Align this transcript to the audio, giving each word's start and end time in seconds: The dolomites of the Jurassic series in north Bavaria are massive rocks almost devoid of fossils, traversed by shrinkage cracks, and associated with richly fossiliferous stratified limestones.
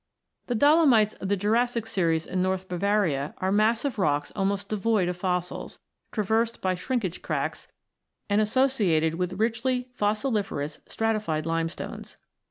The 0.47 0.55
dolomites 0.55 1.13
of 1.13 1.29
the 1.29 1.37
Jurassic 1.37 1.85
series 1.85 2.25
in 2.25 2.41
north 2.41 2.67
Bavaria 2.67 3.35
are 3.37 3.51
massive 3.51 3.99
rocks 3.99 4.31
almost 4.35 4.67
devoid 4.69 5.07
of 5.09 5.15
fossils, 5.17 5.77
traversed 6.11 6.59
by 6.59 6.73
shrinkage 6.73 7.21
cracks, 7.21 7.67
and 8.27 8.41
associated 8.41 9.13
with 9.13 9.33
richly 9.33 9.89
fossiliferous 9.93 10.79
stratified 10.87 11.45
limestones. 11.45 12.17